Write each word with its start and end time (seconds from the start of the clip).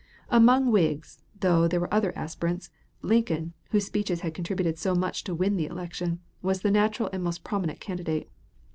Among 0.29 0.65
the 0.65 0.71
Whigs, 0.71 1.21
though 1.41 1.67
there 1.67 1.79
were 1.79 1.93
other 1.93 2.11
aspirants, 2.17 2.71
Lincoln, 3.03 3.53
whose 3.69 3.85
speeches 3.85 4.21
had 4.21 4.33
contributed 4.33 4.79
so 4.79 4.95
much 4.95 5.23
to 5.25 5.35
win 5.35 5.57
the 5.57 5.67
election, 5.67 6.21
was 6.41 6.61
the 6.63 6.71
natural 6.71 7.11
and 7.13 7.23
most 7.23 7.43
prominent 7.43 7.79
candidate. 7.79 8.27